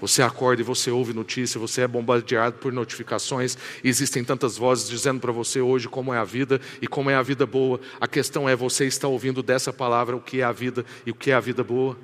[0.00, 5.20] Você acorda e você ouve notícia, você é bombardeado por notificações, existem tantas vozes dizendo
[5.20, 7.78] para você hoje como é a vida e como é a vida boa.
[8.00, 11.14] A questão é você está ouvindo dessa palavra o que é a vida e o
[11.14, 11.98] que é a vida boa.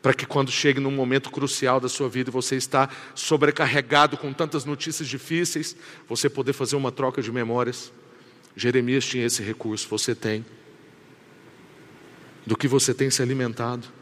[0.00, 4.32] Para que quando chegue num momento crucial da sua vida e você está sobrecarregado com
[4.32, 5.76] tantas notícias difíceis,
[6.08, 7.92] você poder fazer uma troca de memórias.
[8.56, 10.44] Jeremias tinha esse recurso, você tem.
[12.46, 13.93] Do que você tem se alimentado.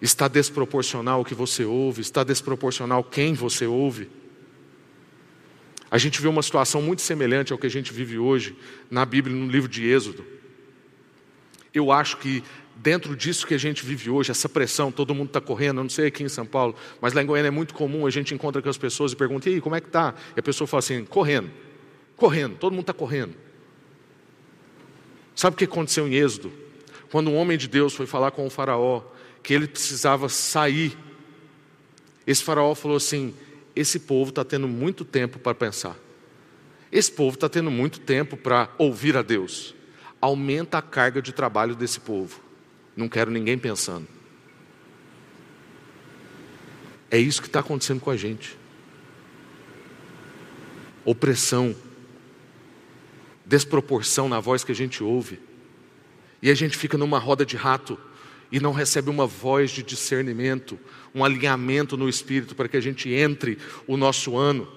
[0.00, 4.08] Está desproporcional o que você ouve, está desproporcional quem você ouve.
[5.90, 8.56] A gente vê uma situação muito semelhante ao que a gente vive hoje
[8.90, 10.24] na Bíblia, no livro de Êxodo.
[11.72, 12.42] Eu acho que
[12.76, 15.90] dentro disso que a gente vive hoje, essa pressão, todo mundo está correndo, eu não
[15.90, 18.60] sei aqui em São Paulo, mas lá em Goiânia é muito comum, a gente encontra
[18.60, 20.14] com as pessoas e pergunta, e aí, como é que está?
[20.36, 21.50] E a pessoa fala assim, correndo,
[22.16, 23.34] correndo, todo mundo está correndo.
[25.34, 26.52] Sabe o que aconteceu em Êxodo?
[27.10, 29.02] Quando um homem de Deus foi falar com o faraó
[29.44, 30.96] que ele precisava sair.
[32.26, 33.32] Esse faraó falou assim:
[33.76, 35.96] esse povo está tendo muito tempo para pensar.
[36.90, 39.74] Esse povo está tendo muito tempo para ouvir a Deus.
[40.20, 42.40] Aumenta a carga de trabalho desse povo.
[42.96, 44.08] Não quero ninguém pensando.
[47.10, 48.56] É isso que está acontecendo com a gente.
[51.04, 51.76] Opressão,
[53.44, 55.38] desproporção na voz que a gente ouve.
[56.40, 57.98] E a gente fica numa roda de rato
[58.54, 60.78] e não recebe uma voz de discernimento,
[61.12, 64.68] um alinhamento no espírito para que a gente entre o nosso ano.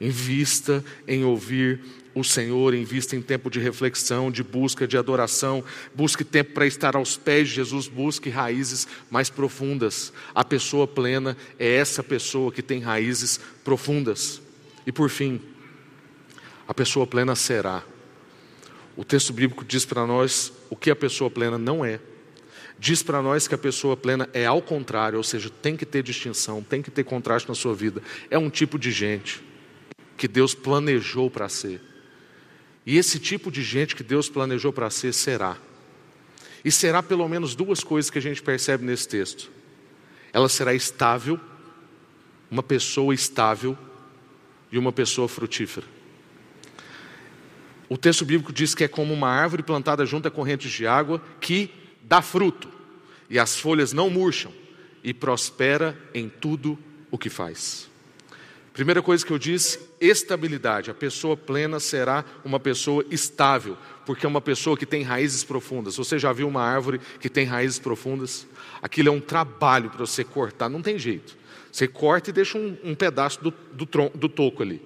[0.00, 1.80] Invista em ouvir
[2.14, 6.94] o Senhor, invista em tempo de reflexão, de busca, de adoração, busque tempo para estar
[6.94, 10.12] aos pés de Jesus, busque raízes mais profundas.
[10.32, 14.40] A pessoa plena é essa pessoa que tem raízes profundas.
[14.86, 15.40] E por fim,
[16.68, 17.82] a pessoa plena será.
[18.96, 21.98] O texto bíblico diz para nós o que a pessoa plena não é.
[22.78, 26.02] Diz para nós que a pessoa plena é ao contrário, ou seja, tem que ter
[26.02, 28.02] distinção, tem que ter contraste na sua vida.
[28.30, 29.42] É um tipo de gente
[30.16, 31.80] que Deus planejou para ser.
[32.84, 35.56] E esse tipo de gente que Deus planejou para ser será.
[36.64, 39.50] E será pelo menos duas coisas que a gente percebe nesse texto.
[40.32, 41.40] Ela será estável,
[42.50, 43.76] uma pessoa estável
[44.70, 45.86] e uma pessoa frutífera.
[47.88, 51.22] O texto bíblico diz que é como uma árvore plantada junto a correntes de água
[51.40, 51.70] que
[52.06, 52.68] dá fruto,
[53.28, 54.52] e as folhas não murcham,
[55.02, 56.78] e prospera em tudo
[57.10, 57.88] o que faz.
[58.72, 60.90] Primeira coisa que eu disse, estabilidade.
[60.90, 65.96] A pessoa plena será uma pessoa estável, porque é uma pessoa que tem raízes profundas.
[65.96, 68.46] Você já viu uma árvore que tem raízes profundas?
[68.82, 71.36] Aquilo é um trabalho para você cortar, não tem jeito.
[71.72, 74.82] Você corta e deixa um, um pedaço do, do, tronco, do toco ali.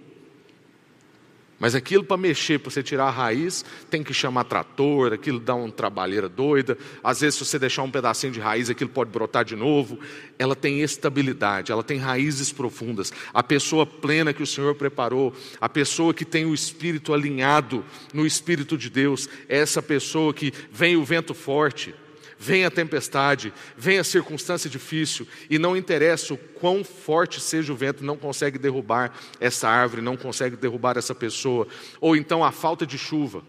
[1.60, 5.54] Mas aquilo para mexer, para você tirar a raiz, tem que chamar trator, aquilo dá
[5.54, 6.78] uma trabalheira doida.
[7.04, 9.98] Às vezes, se você deixar um pedacinho de raiz, aquilo pode brotar de novo.
[10.38, 13.12] Ela tem estabilidade, ela tem raízes profundas.
[13.34, 18.24] A pessoa plena que o Senhor preparou, a pessoa que tem o espírito alinhado no
[18.24, 21.94] espírito de Deus, é essa pessoa que vem o vento forte
[22.42, 27.76] vem a tempestade, vem a circunstância difícil, e não interessa o quão forte seja o
[27.76, 31.68] vento, não consegue derrubar essa árvore, não consegue derrubar essa pessoa,
[32.00, 33.42] ou então a falta de chuva.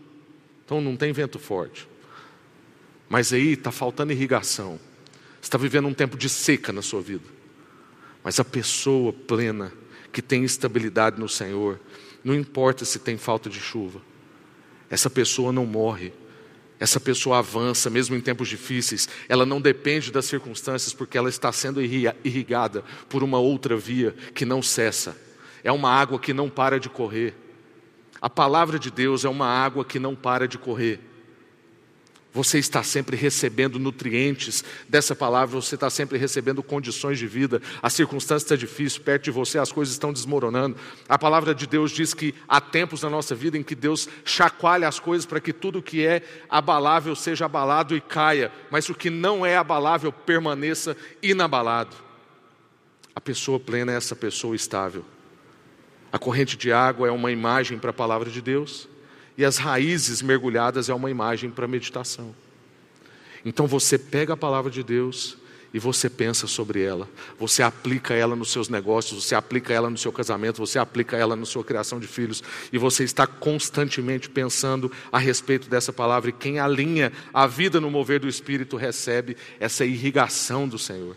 [0.65, 1.88] Então não tem vento forte.
[3.08, 4.77] Mas aí está faltando irrigação.
[5.39, 7.23] Você está vivendo um tempo de seca na sua vida.
[8.21, 9.71] Mas a pessoa plena,
[10.12, 11.80] que tem estabilidade no Senhor,
[12.25, 14.01] não importa se tem falta de chuva,
[14.89, 16.12] essa pessoa não morre,
[16.82, 21.52] essa pessoa avança, mesmo em tempos difíceis, ela não depende das circunstâncias, porque ela está
[21.52, 25.15] sendo irrigada por uma outra via que não cessa.
[25.63, 27.36] É uma água que não para de correr.
[28.20, 31.00] A palavra de Deus é uma água que não para de correr.
[32.34, 37.62] Você está sempre recebendo nutrientes dessa palavra, você está sempre recebendo condições de vida.
[37.82, 40.78] A circunstância está difícil, perto de você as coisas estão desmoronando.
[41.10, 44.88] A palavra de Deus diz que há tempos na nossa vida em que Deus chacoalha
[44.88, 49.10] as coisas para que tudo que é abalável seja abalado e caia, mas o que
[49.10, 51.98] não é abalável permaneça inabalado.
[53.13, 55.04] A pessoa plena é essa pessoa estável.
[56.13, 58.88] A corrente de água é uma imagem para a palavra de Deus
[59.41, 62.36] e as raízes mergulhadas é uma imagem para meditação.
[63.43, 65.36] Então você pega a palavra de Deus
[65.73, 69.97] e você pensa sobre ela, você aplica ela nos seus negócios, você aplica ela no
[69.97, 74.91] seu casamento, você aplica ela na sua criação de filhos, e você está constantemente pensando
[75.12, 79.84] a respeito dessa palavra, e quem alinha a vida no mover do Espírito recebe essa
[79.84, 81.15] irrigação do Senhor.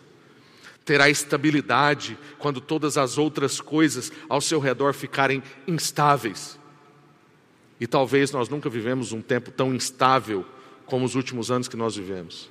[0.82, 6.58] Terá estabilidade quando todas as outras coisas ao seu redor ficarem instáveis.
[7.80, 10.44] E talvez nós nunca vivemos um tempo tão instável
[10.86, 12.48] como os últimos anos que nós vivemos.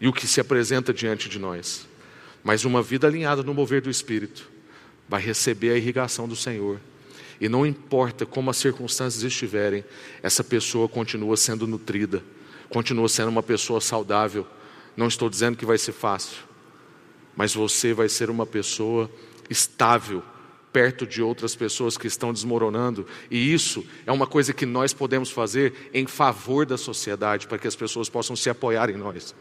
[0.00, 1.86] E o que se apresenta diante de nós.
[2.42, 4.50] Mas uma vida alinhada no mover do Espírito
[5.08, 6.80] vai receber a irrigação do Senhor.
[7.40, 9.84] E não importa como as circunstâncias estiverem,
[10.22, 12.22] essa pessoa continua sendo nutrida,
[12.68, 14.46] continua sendo uma pessoa saudável.
[14.96, 16.38] Não estou dizendo que vai ser fácil,
[17.36, 19.10] mas você vai ser uma pessoa
[19.48, 20.22] estável
[20.72, 25.30] perto de outras pessoas que estão desmoronando, e isso é uma coisa que nós podemos
[25.30, 29.34] fazer em favor da sociedade, para que as pessoas possam se apoiar em nós,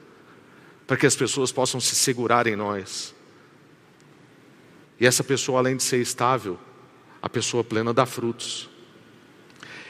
[0.87, 3.13] para que as pessoas possam se segurar em nós.
[4.99, 6.59] E essa pessoa, além de ser estável,
[7.21, 8.69] a pessoa plena dá frutos.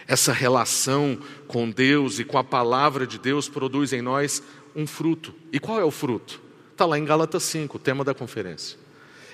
[0.08, 4.44] Essa relação com Deus e com a palavra de Deus produz em nós
[4.76, 5.34] um fruto.
[5.52, 6.42] E qual é o fruto?
[6.72, 8.78] Está lá em Gálatas 5, o tema da conferência.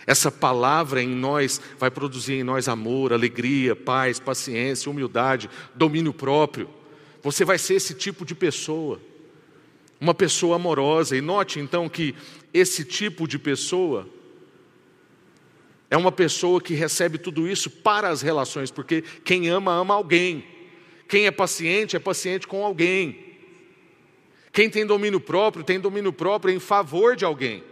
[0.07, 6.69] Essa palavra em nós vai produzir em nós amor, alegria, paz, paciência, humildade, domínio próprio.
[7.23, 9.01] Você vai ser esse tipo de pessoa,
[9.99, 11.17] uma pessoa amorosa.
[11.17, 12.13] E note então que
[12.53, 14.07] esse tipo de pessoa
[15.89, 20.45] é uma pessoa que recebe tudo isso para as relações, porque quem ama, ama alguém.
[21.07, 23.23] Quem é paciente, é paciente com alguém.
[24.51, 27.63] Quem tem domínio próprio, tem domínio próprio em favor de alguém.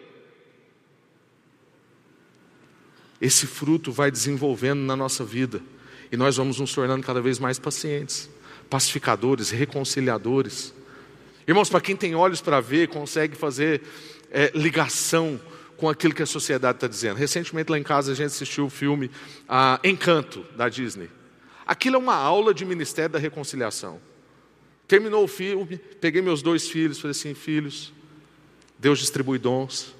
[3.23, 5.61] Esse fruto vai desenvolvendo na nossa vida
[6.11, 8.29] e nós vamos nos tornando cada vez mais pacientes,
[8.69, 10.73] pacificadores, reconciliadores.
[11.47, 13.81] Irmãos, para quem tem olhos para ver, consegue fazer
[14.29, 15.39] é, ligação
[15.77, 17.15] com aquilo que a sociedade está dizendo.
[17.15, 19.09] Recentemente lá em casa a gente assistiu o filme
[19.47, 21.09] ah, Encanto, da Disney.
[21.65, 24.01] Aquilo é uma aula de Ministério da Reconciliação.
[24.85, 27.93] Terminou o filme, peguei meus dois filhos, falei assim: filhos,
[28.77, 29.95] Deus distribui dons.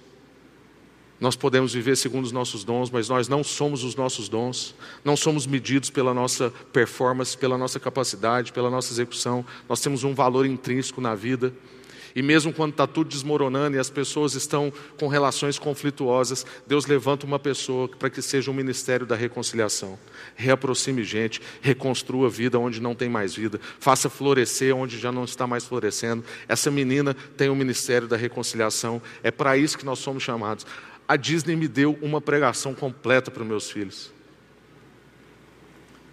[1.23, 5.15] Nós podemos viver segundo os nossos dons, mas nós não somos os nossos dons, não
[5.15, 9.45] somos medidos pela nossa performance, pela nossa capacidade, pela nossa execução.
[9.69, 11.53] Nós temos um valor intrínseco na vida.
[12.13, 17.25] E mesmo quando está tudo desmoronando e as pessoas estão com relações conflituosas, Deus levanta
[17.25, 19.97] uma pessoa para que seja um ministério da reconciliação.
[20.35, 25.47] Reaproxime gente, reconstrua vida onde não tem mais vida, faça florescer onde já não está
[25.47, 26.23] mais florescendo.
[26.49, 30.67] Essa menina tem o um ministério da reconciliação, é para isso que nós somos chamados.
[31.07, 34.11] A Disney me deu uma pregação completa para os meus filhos.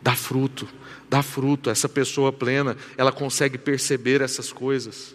[0.03, 0.67] Dá fruto,
[1.09, 1.71] dá fruto.
[1.71, 5.15] Essa pessoa plena, ela consegue perceber essas coisas.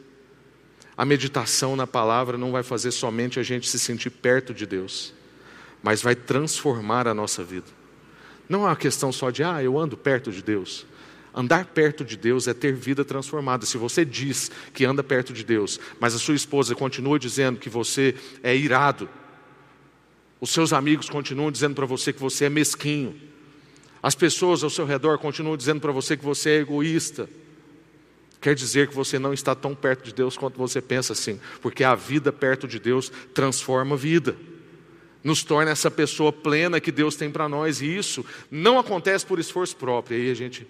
[0.97, 5.13] A meditação na palavra não vai fazer somente a gente se sentir perto de Deus,
[5.84, 7.67] mas vai transformar a nossa vida.
[8.47, 10.86] Não é uma questão só de, ah, eu ando perto de Deus.
[11.34, 13.65] Andar perto de Deus é ter vida transformada.
[13.65, 17.69] Se você diz que anda perto de Deus, mas a sua esposa continua dizendo que
[17.69, 19.09] você é irado,
[20.39, 23.15] os seus amigos continuam dizendo para você que você é mesquinho,
[24.01, 27.29] as pessoas ao seu redor continuam dizendo para você que você é egoísta,
[28.39, 31.83] quer dizer que você não está tão perto de Deus quanto você pensa assim, porque
[31.83, 34.36] a vida perto de Deus transforma a vida,
[35.23, 39.39] nos torna essa pessoa plena que Deus tem para nós, e isso não acontece por
[39.39, 40.67] esforço próprio, aí a gente.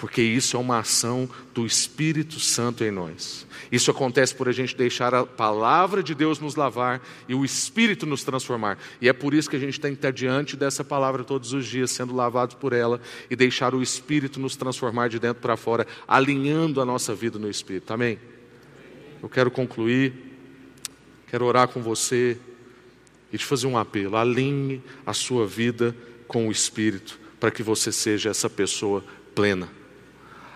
[0.00, 3.46] Porque isso é uma ação do Espírito Santo em nós.
[3.70, 8.06] Isso acontece por a gente deixar a palavra de Deus nos lavar e o Espírito
[8.06, 8.78] nos transformar.
[8.98, 11.66] E é por isso que a gente tem que estar diante dessa palavra todos os
[11.66, 12.98] dias, sendo lavados por ela
[13.28, 17.50] e deixar o Espírito nos transformar de dentro para fora, alinhando a nossa vida no
[17.50, 17.92] Espírito.
[17.92, 18.18] Amém?
[19.22, 20.14] Eu quero concluir,
[21.26, 22.38] quero orar com você
[23.30, 24.16] e te fazer um apelo.
[24.16, 25.94] Alinhe a sua vida
[26.26, 29.79] com o Espírito para que você seja essa pessoa plena.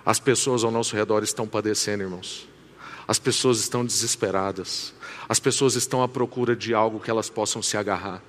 [0.05, 2.49] As pessoas ao nosso redor estão padecendo, irmãos.
[3.07, 4.95] As pessoas estão desesperadas.
[5.29, 8.23] As pessoas estão à procura de algo que elas possam se agarrar.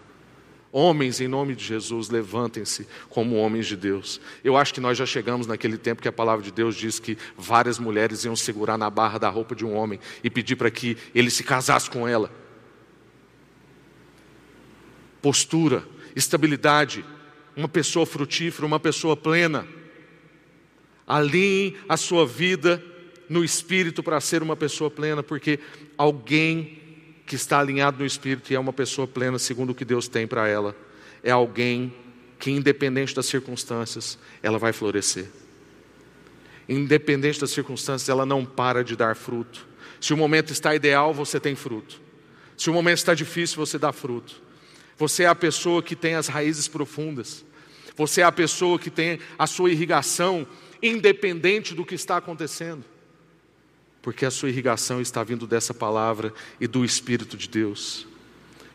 [0.71, 4.19] Homens, em nome de Jesus, levantem-se como homens de Deus.
[4.43, 7.17] Eu acho que nós já chegamos naquele tempo que a palavra de Deus diz que
[7.37, 10.97] várias mulheres iam segurar na barra da roupa de um homem e pedir para que
[11.13, 12.29] ele se casasse com ela.
[15.21, 17.05] Postura, estabilidade,
[17.55, 19.65] uma pessoa frutífera, uma pessoa plena.
[21.07, 22.83] Alinhe a sua vida
[23.29, 25.59] no espírito para ser uma pessoa plena, porque
[25.97, 26.81] alguém
[27.25, 30.27] que está alinhado no espírito e é uma pessoa plena segundo o que Deus tem
[30.27, 30.75] para ela,
[31.23, 31.93] é alguém
[32.37, 35.27] que, independente das circunstâncias, ela vai florescer.
[36.67, 39.67] Independente das circunstâncias, ela não para de dar fruto.
[39.99, 42.01] Se o momento está ideal, você tem fruto.
[42.57, 44.41] Se o momento está difícil, você dá fruto.
[44.97, 47.43] Você é a pessoa que tem as raízes profundas.
[47.95, 50.47] Você é a pessoa que tem a sua irrigação
[50.81, 52.83] independente do que está acontecendo.
[54.01, 58.07] Porque a sua irrigação está vindo dessa palavra e do Espírito de Deus.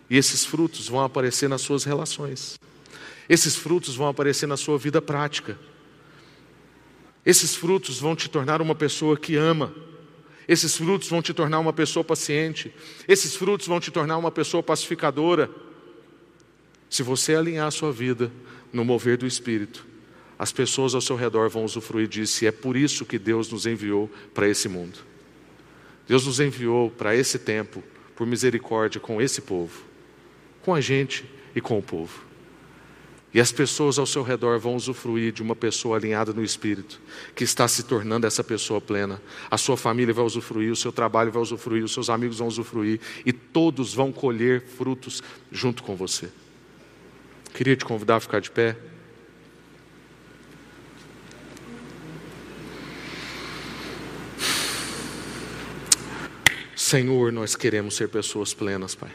[0.08, 2.58] E esses frutos vão aparecer nas suas relações,
[3.28, 5.56] esses frutos vão aparecer na sua vida prática,
[7.24, 9.72] esses frutos vão te tornar uma pessoa que ama,
[10.48, 12.74] esses frutos vão te tornar uma pessoa paciente,
[13.06, 15.48] esses frutos vão te tornar uma pessoa pacificadora.
[16.88, 18.32] Se você alinhar a sua vida
[18.72, 19.86] no mover do Espírito,
[20.40, 23.66] as pessoas ao seu redor vão usufruir disso, e é por isso que Deus nos
[23.66, 24.98] enviou para esse mundo.
[26.08, 27.84] Deus nos enviou para esse tempo,
[28.16, 29.82] por misericórdia, com esse povo,
[30.62, 32.24] com a gente e com o povo.
[33.34, 36.98] E as pessoas ao seu redor vão usufruir de uma pessoa alinhada no espírito,
[37.34, 39.20] que está se tornando essa pessoa plena.
[39.50, 42.98] A sua família vai usufruir, o seu trabalho vai usufruir, os seus amigos vão usufruir,
[43.26, 45.22] e todos vão colher frutos
[45.52, 46.30] junto com você.
[47.52, 48.74] Queria te convidar a ficar de pé.
[56.90, 59.12] Senhor, nós queremos ser pessoas plenas, Pai.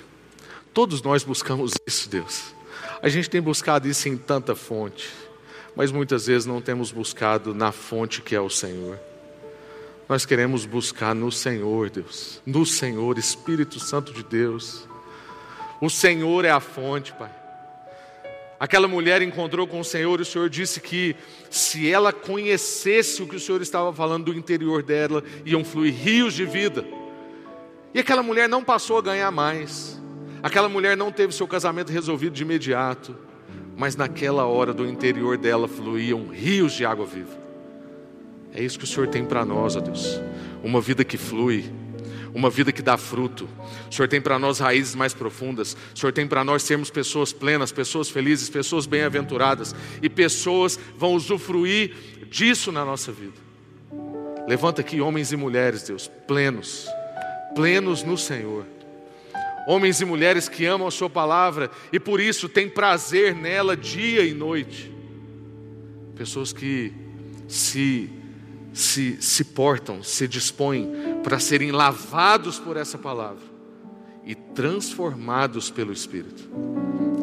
[0.74, 2.56] Todos nós buscamos isso, Deus.
[3.02, 5.10] A gente tem buscado isso em tanta fonte,
[5.76, 8.98] mas muitas vezes não temos buscado na fonte que é o Senhor.
[10.08, 14.88] Nós queremos buscar no Senhor, Deus, no Senhor, Espírito Santo de Deus.
[15.82, 17.32] O Senhor é a fonte, Pai.
[18.58, 21.14] Aquela mulher encontrou com o Senhor e o Senhor disse que
[21.50, 26.34] se ela conhecesse o que o Senhor estava falando do interior dela, iam fluir rios
[26.34, 26.86] de vida.
[27.96, 29.98] E aquela mulher não passou a ganhar mais.
[30.44, 33.16] Aquela mulher não teve seu casamento resolvido de imediato.
[33.78, 37.40] Mas naquela hora do interior dela fluíam rios de água viva.
[38.54, 40.20] É isso que o Senhor tem para nós, ó Deus.
[40.62, 41.72] Uma vida que flui,
[42.34, 43.48] uma vida que dá fruto.
[43.90, 45.78] O Senhor tem para nós raízes mais profundas.
[45.96, 49.74] O Senhor tem para nós sermos pessoas plenas, pessoas felizes, pessoas bem-aventuradas.
[50.02, 51.96] E pessoas vão usufruir
[52.30, 53.40] disso na nossa vida.
[54.50, 56.90] Levanta aqui homens e mulheres, Deus, plenos
[57.56, 58.66] plenos no Senhor.
[59.68, 64.24] homens e mulheres que amam a Sua palavra e por isso têm prazer nela dia
[64.24, 64.94] e noite.
[66.16, 66.94] Pessoas que
[67.48, 68.10] se,
[68.72, 70.92] se, se portam, se dispõem
[71.24, 73.44] para serem lavados por essa palavra
[74.24, 76.48] e transformados pelo Espírito.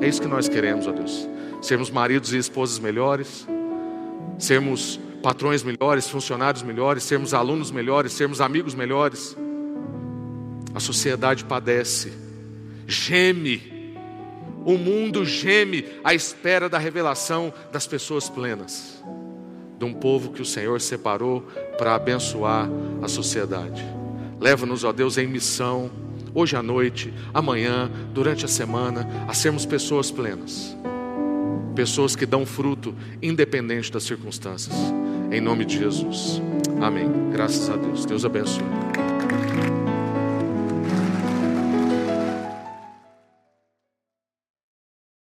[0.00, 1.28] É isso que nós queremos, ó Deus.
[1.60, 3.46] Sermos maridos e esposas melhores,
[4.38, 9.36] sermos patrões melhores, funcionários melhores, sermos alunos melhores, sermos amigos melhores.
[10.74, 12.12] A sociedade padece,
[12.86, 13.96] geme,
[14.64, 19.02] o mundo geme à espera da revelação das pessoas plenas,
[19.78, 21.42] de um povo que o Senhor separou
[21.76, 22.68] para abençoar
[23.02, 23.84] a sociedade.
[24.40, 25.90] Leva-nos, ó Deus, em missão,
[26.34, 30.76] hoje à noite, amanhã, durante a semana, a sermos pessoas plenas
[31.72, 34.74] pessoas que dão fruto independente das circunstâncias.
[35.30, 36.40] Em nome de Jesus.
[36.80, 37.08] Amém.
[37.32, 38.04] Graças a Deus.
[38.04, 38.62] Deus abençoe.